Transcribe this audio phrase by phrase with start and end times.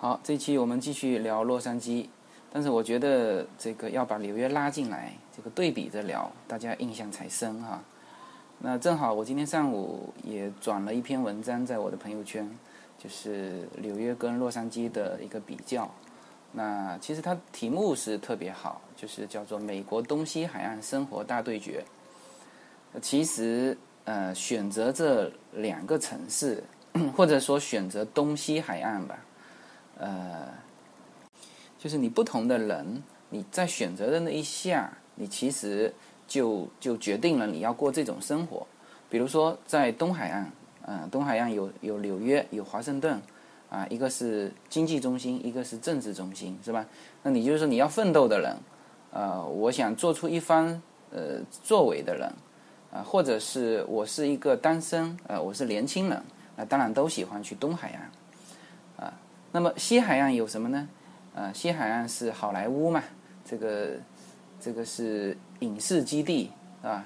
[0.00, 2.06] 好，这期我们继续聊洛杉矶，
[2.52, 7.82] 但是我觉得这个要把纽约拉进来，这个对比着聊，大家印象才深哈。
[8.60, 12.48] 那正好我今天上午也转了一篇文章在我的朋友圈，
[12.96, 15.90] 就是纽约跟洛杉矶的一个比较。
[16.52, 21.82] 那其实它题目是特别好，就是叫做《美国东西海岸生活大对决》。
[23.02, 26.62] 其实呃，选择这两个城市，
[27.16, 29.18] 或者说选择东西海岸吧。
[29.98, 30.48] 呃，
[31.78, 35.92] 就是你不同的人，你在选择的那一下，你其实
[36.26, 38.66] 就就决定了你要过这种生活。
[39.10, 40.50] 比如说在东海岸，
[40.86, 43.20] 嗯，东海岸有有纽约，有华盛顿，
[43.70, 46.86] 啊，一个是经济中心，一个是政治中心，是吧？
[47.22, 48.56] 那你就是说你要奋斗的人，
[49.10, 50.80] 呃，我想做出一番
[51.10, 52.32] 呃作为的人，
[52.92, 56.22] 啊，或者是我是一个单身，呃，我是年轻人，
[56.56, 58.10] 那当然都喜欢去东海岸。
[59.52, 60.88] 那么西海岸有什么呢？
[61.34, 63.02] 呃，西海岸是好莱坞嘛，
[63.44, 63.90] 这个
[64.60, 66.50] 这个是影视基地
[66.82, 67.04] 啊，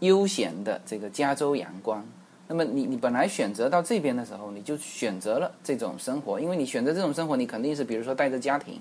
[0.00, 2.04] 悠闲的这个加州阳光。
[2.48, 8.80] 那么你你本来选择到这边的时候，你就选择了这种生活，因为你选择这种生活，你肯定是比如说带着家庭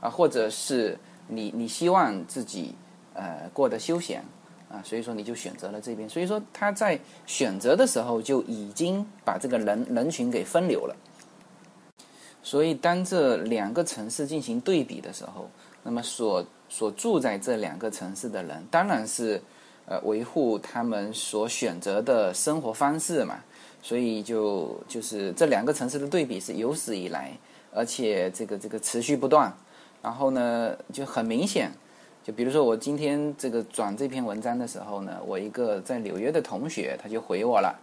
[0.00, 0.98] 啊，或者是
[1.28, 2.74] 你你希望自己
[3.14, 4.22] 呃过得休闲
[4.70, 6.08] 啊，所以说你就选择了这边。
[6.08, 10.94] 所以说他在选择的时候就已经把这个人人群给分流了。
[12.46, 15.50] 所以，当这两个城市进行对比的时候，
[15.82, 19.42] 那么所所住在这两个城市的人，当然是
[19.84, 23.40] 呃维护他们所选择的生活方式嘛。
[23.82, 27.36] 所以，就就是这两个城市的对比是有史以来，
[27.74, 29.52] 而且这个这个持续不断。
[30.00, 31.72] 然后呢，就很明显，
[32.22, 37.76] 就比如说我今天这个转这篇文章的时候呢，我一个在纽约的同学他就回我了，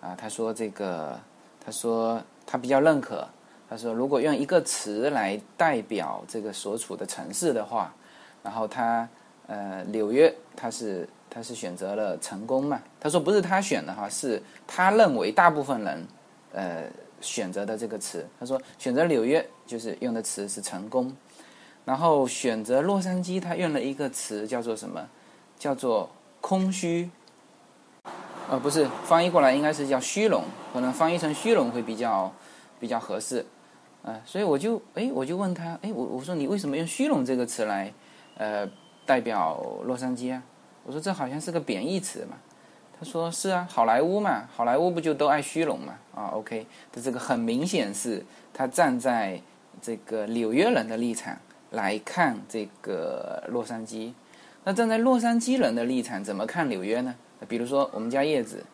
[0.00, 1.16] 啊，他说这个，
[1.64, 3.24] 他说他比较认可。
[3.70, 7.94] 他说：“如果用一个词来代表这个所处的城市的话，
[8.42, 9.06] 然后他
[9.46, 12.80] 呃纽约他是他是选择了成功嘛？
[12.98, 16.06] 他说不是他选的哈，是他认为大部分人
[16.52, 16.84] 呃
[17.20, 18.26] 选择的这个词。
[18.40, 21.14] 他说选择纽约就是用的词是成功，
[21.84, 25.06] 然后选择洛杉矶他用了一个词叫做什么？
[25.58, 26.08] 叫做
[26.40, 27.10] 空虚。
[28.48, 30.42] 呃，不是翻译过来应该是叫虚荣，
[30.72, 32.32] 可能翻译成虚荣会比较
[32.80, 33.44] 比较合适。”
[34.08, 37.92] 啊，所以我就哎，我就问他，哎，我我说你为什么用虚荣这个词来，
[38.38, 38.66] 呃，
[39.04, 40.42] 代表洛杉矶啊？
[40.84, 42.36] 我说这好像是个贬义词嘛。
[42.98, 45.94] 他说是啊，好莱坞嘛，好莱坞不就都爱虚荣嘛？
[46.14, 49.40] 啊，OK，的这个很明显是他站在
[49.80, 51.36] 这个纽约人的立场
[51.70, 54.12] 来看这个洛杉矶。
[54.64, 57.14] 那站在洛杉矶人的立场怎么看纽约呢？
[57.46, 58.64] 比如说我们家叶子，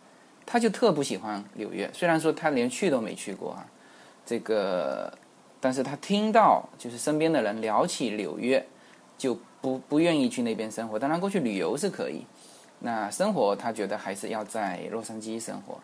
[0.46, 3.66] 他就特不喜欢纽约，虽然说他连去都没去过啊。
[4.26, 5.12] 这个，
[5.64, 8.62] 但是他听到就是身边的人聊起纽约，
[9.16, 10.98] 就不不愿意去那边生活。
[10.98, 12.26] 当然，过去旅游是可以，
[12.80, 15.80] 那生活他觉得还是要在洛杉矶生活。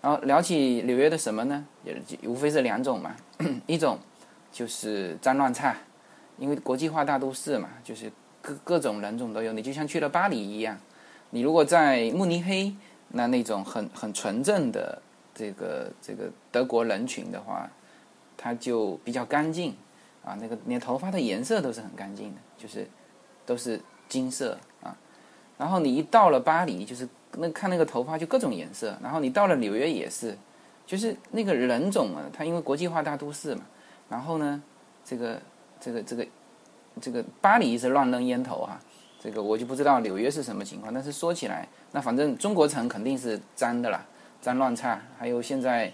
[0.00, 1.64] 然后聊起纽约的什么呢？
[1.84, 1.96] 也
[2.28, 3.14] 无非是两种嘛，
[3.68, 3.96] 一种
[4.50, 5.76] 就是脏乱差，
[6.36, 9.52] 因为国际化大都市嘛，就是各各种人种都有。
[9.52, 10.76] 你就像去了巴黎一样，
[11.30, 12.74] 你如果在慕尼黑，
[13.10, 15.00] 那那种很很纯正的。
[15.34, 17.66] 这个这个德国人群的话，
[18.42, 19.72] 它就比较干净
[20.24, 22.88] 啊，那个连头发的颜色都是很干净的，就是
[23.46, 24.96] 都是金色啊。
[25.56, 28.98] 然后你一到了巴黎，就是那看那个头发就各种颜色。
[29.00, 30.36] 然后你到了纽约也是，
[30.84, 33.62] 就是那个人种啊，它因为国际化大都市嘛。
[34.08, 34.60] 然后呢，
[35.04, 35.40] 这个
[35.78, 36.26] 这个这个
[37.00, 38.80] 这个巴黎是乱扔烟头啊，
[39.20, 40.92] 这个我就不知道纽约是什么情况。
[40.92, 44.04] 但是说起来，那反正中国城肯定是脏的啦。
[44.40, 45.92] 脏乱差，还有现在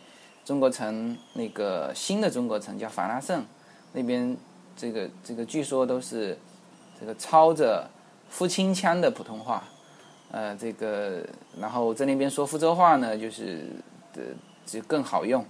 [0.48, 3.44] 中国城那个新的中国城叫法拉盛，
[3.92, 4.34] 那边
[4.74, 6.38] 这个这个据说都是
[6.98, 7.86] 这个操着
[8.30, 9.62] 福清腔的普通话，
[10.30, 11.22] 呃，这个
[11.60, 13.66] 然后在那边说福州话呢，就是
[14.14, 14.22] 的
[14.64, 15.44] 就更好用，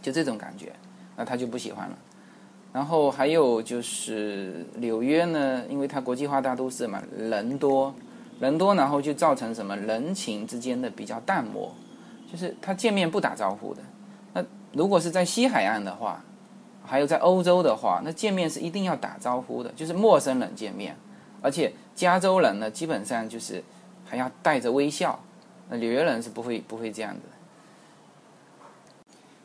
[0.00, 0.72] 就这种感觉，
[1.16, 1.98] 那他就不喜欢了。
[2.72, 7.92] 然后还有就是纽约呢，因为它国际化大都市嘛，人多。
[8.38, 11.72] 人多，然后就造成什么人情之间的比较淡漠，
[12.32, 13.82] 就是他见面不打招呼的。
[14.32, 14.42] 那
[14.72, 16.24] 如果是在西海岸的话，
[16.82, 20.96] 还有在欧洲的话，那见面是一定要打招呼的，就是陌生人见面。
[21.42, 23.62] 而且加州人呢，基本上就是
[24.06, 25.20] 还要带着微笑。
[25.68, 27.20] 那纽约人是不会不会这样的。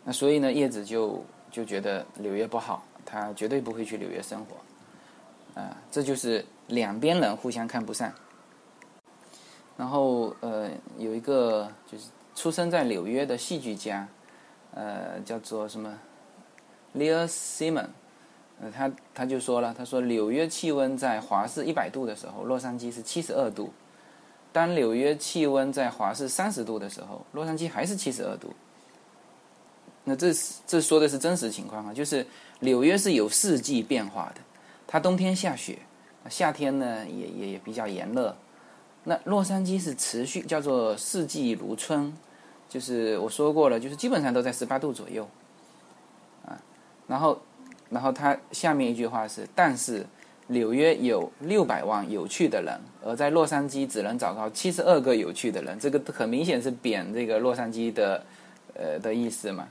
[0.06, 5.62] 那所以呢，叶子就就觉得纽约不好，他绝对不会去纽约生活。
[5.62, 8.10] 啊，这就是两边人互相看不上。
[9.76, 12.06] 然后呃，有一个就是
[12.38, 14.08] 出生在纽约的戏剧家，
[14.76, 15.98] 呃，叫做什么
[16.96, 17.88] Leo Simon，
[18.62, 23.74] 呃，他他就说了，他说纽约气温在华氏一百度的时候，洛杉矶是七十二度；
[24.54, 28.54] 当纽约气温在华氏三十度的时候，洛杉矶还是七十二度。
[30.04, 30.32] 那这
[30.68, 32.24] 这说的是真实情况啊，就是
[32.60, 34.42] 纽约是有四季变化的，
[34.86, 35.80] 它冬天下雪，
[36.30, 38.36] 夏天呢也也也比较炎热。
[39.04, 42.14] 那洛杉矶是持续叫做四季如春，
[42.70, 45.28] 就是我说过了，就是基本上都在十八度左右，
[46.46, 46.60] 啊，
[47.08, 47.40] 然后
[47.90, 50.06] 然后他下面一句话是，但是
[50.48, 58.24] 纽约有六百万有趣的人，而在洛杉矶只能找到七十二个有趣的人，这个很明显是贬这个洛杉矶的
[58.74, 59.68] 呃的意思嘛。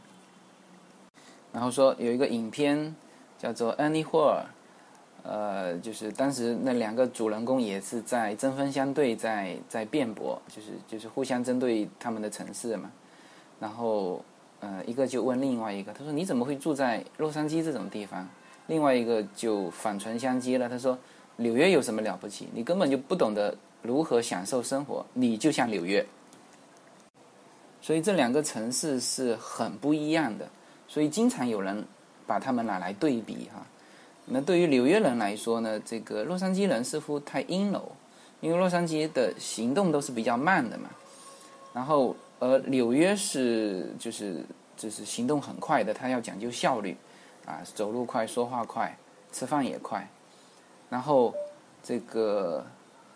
[1.53, 2.95] 然后说有一个影片
[3.39, 4.45] 叫做《Annie h o r
[5.29, 12.91] 呃，就是当时那两个主人公也是在针锋相对，在在辩驳，就是就是互相针对他们的城市嘛。
[13.59, 14.25] 然后
[14.61, 18.29] 呃，一个就问另外一个，他说你怎么会住在洛杉矶这种地方？
[18.69, 20.97] 另外一个就反唇相讥了，他说
[21.37, 22.49] 纽约有什么了不起？
[22.53, 26.05] 你根本就不懂得如何享受生活，你就像纽约。
[27.81, 30.49] 所以这两个城市是很不一样的。
[30.89, 31.85] 所以经常有人
[32.27, 33.67] 把他们拿来对比哈。
[34.27, 37.93] 那对于纽约人来说呢，这个洛杉矶人似乎太阴柔，
[38.41, 40.91] 因为洛杉矶的行动都是比较慢的嘛。
[41.73, 44.45] 然后而纽约是就是
[44.77, 46.97] 就是行动很快的，他要讲究效率
[47.45, 48.97] 啊，走路快，说话快，
[49.33, 50.09] 吃饭也快。
[50.91, 51.35] 然后
[51.83, 52.65] 这个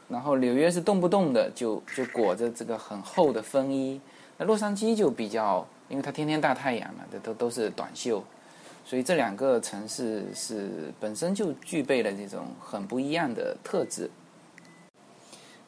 [0.09, 4.01] 然后纽约是动不动的就就裹着这个很厚的风衣，
[4.39, 5.67] 那洛杉矶就比较。
[5.91, 8.23] 因为它天天大太阳嘛，这都都是短袖，
[8.85, 14.11] 所以这两个城市是本身就具备了这种很不一样的特质。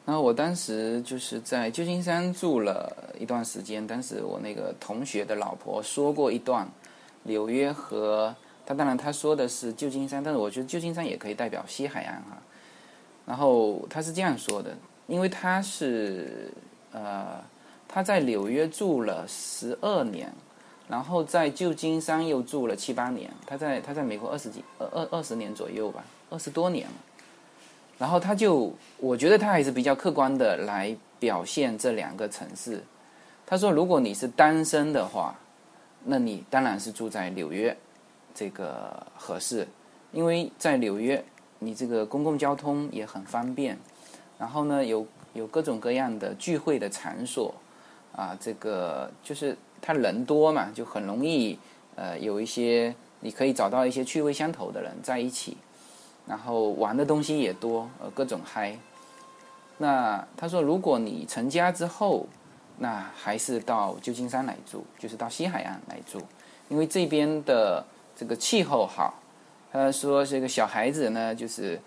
[0.05, 6.69] 然后我当时就是在旧金山住了一段时间，当时我那个同学的老婆说过一段
[7.23, 8.35] 纽约和
[8.67, 12.37] 他，当然他说的是旧金山，但是我觉得旧金山也可以代表西海岸哈。
[13.27, 14.77] 然后他是这样说的，
[15.07, 16.53] 因为他是
[16.93, 17.41] 呃。
[17.95, 20.33] 他在纽约住了十二年，
[20.89, 23.31] 然后在旧金山又住了七八年。
[23.47, 26.87] 他在他在美国二十几二二二十年左右吧，二十多年。
[27.99, 32.83] 然后他就，我觉得他还是比较客观的来表现这两个城市。
[33.47, 35.35] 他说，如果你是单身的话，
[36.05, 37.77] 那你当然是住在纽约
[38.35, 39.69] 这个合适，
[40.11, 41.23] 因为在纽约
[41.61, 43.79] 你这个公共交通也很方便，
[44.39, 47.55] 然后呢有有各种各样的聚会的场所。
[48.15, 51.59] 啊，这个就是他人多嘛，就很容易，
[51.97, 55.59] 呃，有一些你可以找到一些趣味相投的人在一起，
[56.27, 58.79] 然后玩的东西也多，呃，各种嗨。
[59.79, 62.27] 那他说，如果你成家之后，
[62.79, 66.23] 那还是到旧金山来住，就是到西海岸来住，
[66.69, 67.85] 因为这边的
[68.17, 69.15] 这个气候好。
[69.71, 71.79] 他说，这个小孩子呢，就是。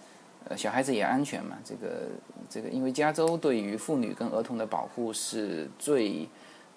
[0.47, 1.57] 呃，小孩子也安全嘛？
[1.65, 2.03] 这个，
[2.47, 6.29] 这个，因为加州对于妇女跟儿童的保护是最，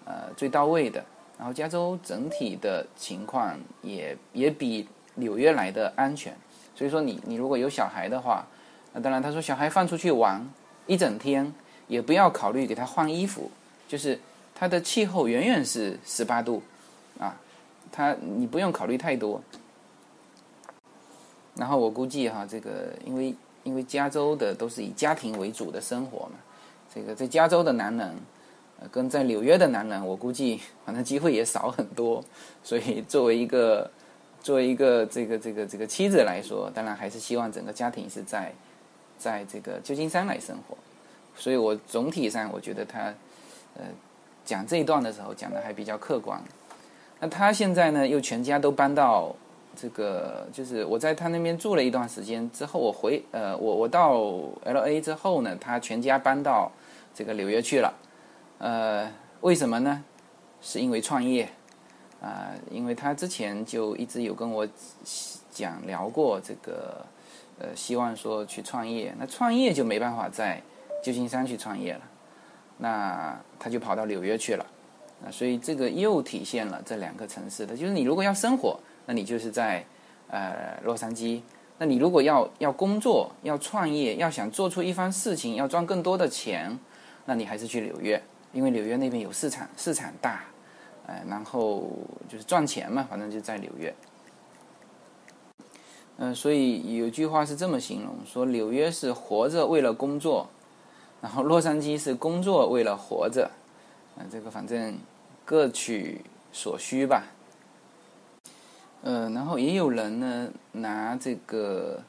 [0.08, 1.04] 呃，最到位的。
[1.36, 6.34] 然后加州整体的情况也也比纽约来的安全。
[6.74, 8.46] 所以说，你你如果有小孩的话，
[8.94, 10.48] 那当然他说小孩放出去玩
[10.86, 11.52] 一整天，
[11.88, 13.50] 也不要考虑给他换衣服，
[13.86, 14.18] 就是
[14.54, 16.62] 它的气候远远是十八度，
[17.20, 17.36] 啊，
[17.92, 19.42] 他你不用考虑太多。
[21.54, 23.34] 然后我估计哈，这个因为。
[23.64, 26.38] 因为加州的都是以家庭为主的生活嘛，
[26.94, 28.14] 这个在加州的男人，
[28.90, 32.22] 跟在纽约的男人，我估计反正机会也少很多。
[32.62, 33.90] 所以作为一个
[34.42, 38.52] 作为一个这个这个这个妻子来说，当然还是希望整个家庭是在
[39.18, 40.76] 在这个旧金山来生活。
[41.36, 43.12] 所以我总体上我觉得他
[43.76, 43.84] 呃
[44.44, 46.40] 讲这一段的时候讲的还比较客观。
[47.20, 49.34] 那他现在呢，又全家都搬到。
[49.80, 54.14] 这个就是我在他那边住了一段时间之后，我回呃，我我到
[54.64, 56.72] L A 之后呢，他全家搬到
[57.14, 57.94] 这个纽约去了。
[58.58, 59.10] 呃，
[59.40, 60.04] 为什么呢？
[60.60, 61.48] 是因为创业
[62.20, 64.66] 啊，因为他之前就一直有跟我
[65.50, 67.04] 讲聊过这个
[67.58, 69.14] 呃，希望说去创业。
[69.18, 70.60] 那创业就没办法在
[71.02, 72.00] 旧金山去创业了，
[72.78, 74.66] 那他就跑到纽约去了。
[75.24, 78.78] 啊，所以这个又体现了这两个城市的，就是你如果要生活。
[79.10, 79.82] 那你就是在，
[80.28, 81.40] 呃，洛杉矶。
[81.78, 86.78] 那你如果要要工作、要创业、要想做出一番事情、要赚更多的钱，
[87.24, 90.44] 那你还是去纽约，因为纽约那边有市场，市场大，
[91.06, 91.90] 呃，然后
[92.28, 93.94] 就是赚钱嘛，反正就在纽约。
[96.16, 100.48] 嗯，所以有句话是这么形容：说纽约是活着为了工作，
[101.20, 103.50] 然后洛杉矶是工作为了活着。
[104.16, 104.98] 嗯，这个反正
[105.44, 107.24] 各取所需吧。
[109.02, 112.02] 呃，然后也有人呢拿这个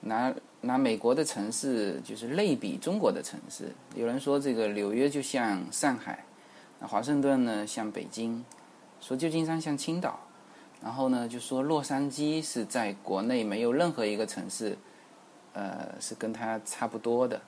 [0.00, 0.34] 拿
[0.64, 6.24] 拿美国的城市就是类比中国的城市，有人说这个纽约就像上海，
[6.80, 8.44] 那华盛顿呢像北京，
[9.00, 10.18] 说旧金山像青岛，
[10.82, 14.76] 然后呢就说洛杉矶是在国内没有任何一个城市，
[15.52, 17.40] 呃是跟它差不多的，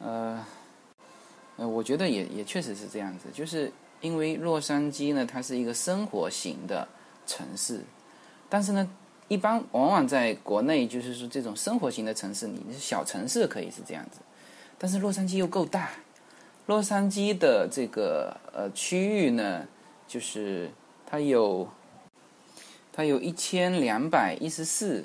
[0.00, 0.44] 呃。
[1.58, 6.88] 呃，我觉得也也确实是这样子，就是因为洛杉矶呢，它是一个生活型的
[7.26, 7.82] 城市，
[8.48, 8.88] 但是呢，
[9.28, 14.18] 一般往往在国内，就是说这种生活型的城市，你是小城市可以是这样子，
[14.78, 15.90] 但是洛杉矶又够大，
[16.66, 19.66] 洛杉矶的这个呃区域呢，
[20.06, 20.70] 就是
[21.06, 21.68] 它有
[22.92, 25.04] 它有一千两百一十四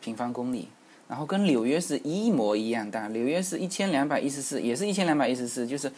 [0.00, 0.68] 平方公里。
[1.08, 5.90] 然后跟纽约是一模一样大，纽约是一千两百一十四，也是一千两百一十四，就是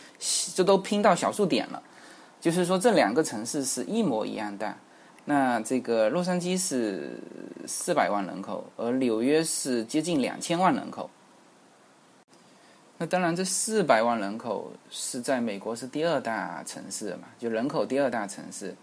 [0.54, 1.82] 这都拼到小数点了，
[2.40, 4.78] 就是说这两个城市是一模一样大。
[5.30, 7.16] 那这个洛杉矶是
[7.64, 11.08] 四百万人口，而纽约是接近两千万人口。
[12.98, 18.74] 那当然，这四百万人口是在美国是第二大城市嘛，就人口第二大城市，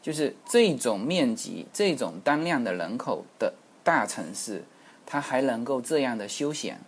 [0.00, 3.52] 就是这种面积、这种单量的人口的
[3.84, 4.64] 大城市。
[5.04, 6.80] 它还能够这样的休闲，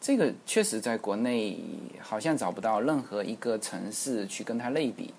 [0.00, 1.58] 这个确实在国内
[1.98, 5.12] 好像找不到任何一个城市去跟它类比。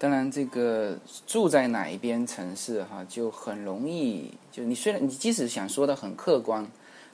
[0.00, 6.66] 当然，这个住在哪一边城市哈，就很容易，就你虽然你即使想说的很客观，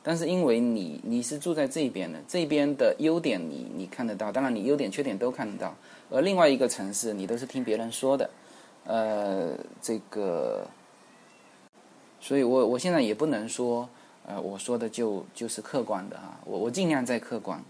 [0.05, 5.75] 但是因为你你是住在这边的，这边的优点你你看得到，当然你优点缺点都看得到，
[6.11, 8.31] 而另外一个城市你都是听别人说的，
[8.85, 10.65] 呃，这个。
[12.21, 13.89] 所以，我我现在也不能说，
[14.27, 17.61] 呃，我说的就就是客观的哈，我我尽量在客观。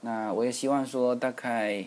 [0.00, 1.84] 那我也希望说，大概，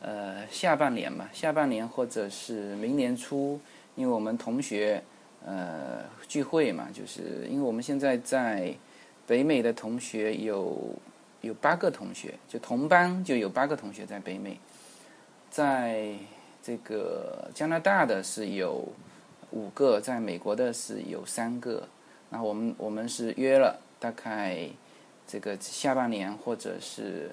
[0.00, 3.60] 呃，下半年吧，下半年或者是明年初，
[3.96, 5.02] 因为我们同学，
[5.44, 8.74] 呃，聚会嘛，就是因为我们现在在
[9.26, 10.94] 北美的同学有
[11.40, 14.58] 有八个同学，就同班就有八个同学在北美，
[15.50, 16.12] 在
[16.62, 18.86] 这个加拿大的是有。
[19.50, 21.88] 五个在美国的是有三个，
[22.28, 24.68] 然后我们我们是约了大概
[25.26, 27.30] 这个下半年或者是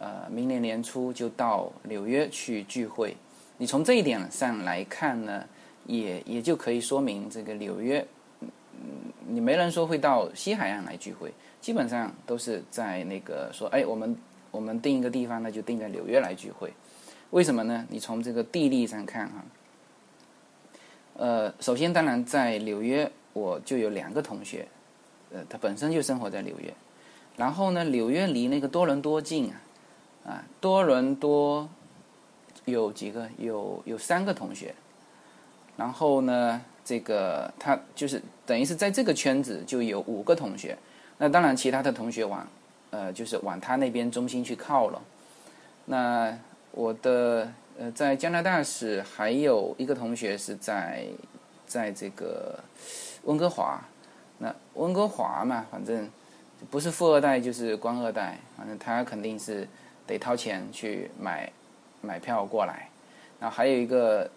[0.00, 3.16] 呃明年年初就到纽约去聚会。
[3.58, 5.44] 你从这一点上来看呢，
[5.86, 8.04] 也也就可以说明这个纽约，
[8.40, 8.48] 嗯，
[9.28, 11.30] 你没人说会到西海岸来聚会，
[11.60, 14.16] 基本上都是在那个说，哎，我们
[14.50, 16.72] 我们定一个地方呢，就定在纽约来聚会。
[17.30, 17.86] 为什么呢？
[17.90, 19.44] 你从这个地利上看哈。
[21.14, 24.66] 呃，首先，当然在纽约，我就有两个同学，
[25.30, 26.72] 呃，他本身就生活在纽约。
[27.36, 29.60] 然后呢，纽约离那个多伦多近啊，
[30.30, 31.68] 啊，多伦多
[32.64, 33.28] 有几个？
[33.38, 34.74] 有有三个同学。
[35.76, 40.78] 然后呢，这个他就是等于是在这个圈子就有五个同学。
[41.18, 42.46] 那当然，其他的同学往
[42.90, 45.02] 呃，就是往他那边中心去靠了。
[45.86, 46.38] 那
[46.70, 47.52] 我的。
[47.78, 51.06] 呃，在加拿大是还有一个同学是在，
[51.66, 52.58] 在这个
[53.24, 53.82] 温哥华。
[54.36, 56.06] 那温哥华嘛，反正
[56.70, 59.66] 不是富二代就是官二代，反正他肯定是
[60.10, 61.50] 得掏钱去买
[62.02, 62.90] 买票过来。
[63.40, 64.28] 然后还有一个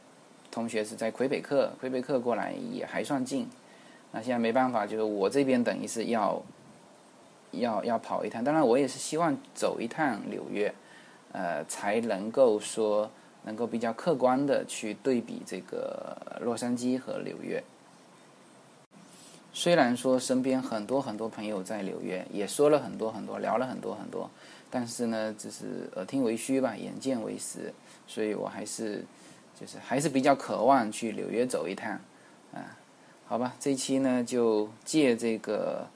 [0.49, 3.49] 同学是在魁北克，魁北克过来也还算近。
[4.13, 6.41] 那现在没办法，就是我这边等于是要
[7.51, 8.41] 要要跑一趟。
[8.43, 10.73] 当然，我也是希望走一趟纽约，
[11.33, 13.09] 呃，才能够说。
[13.45, 17.61] 能够比较客观的去对比这个洛杉矶和纽约。
[19.55, 24.29] 虽然说身边很多很多朋友在纽约，也说了很多很多，聊了很多很多，
[24.71, 27.71] 但是呢，只是耳听为虚吧，眼见为实，
[28.07, 29.05] 所以我还是
[29.59, 31.91] 就是还是比较渴望去纽约走一趟，
[32.51, 32.75] 啊，
[33.27, 35.87] 好吧，这期呢就借这个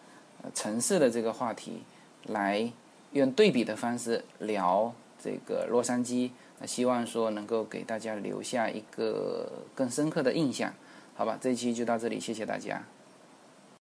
[0.54, 1.82] 城市的这个话题，
[2.28, 2.72] 来
[3.14, 6.30] 用对比的方式聊这个洛杉矶。
[6.60, 10.72] 那希望说能够给大家留下一个更深刻的印象，
[11.16, 11.38] 好吧？
[11.42, 12.84] 这期就到这里，谢谢大家。